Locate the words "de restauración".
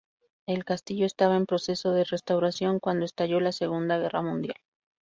1.91-2.79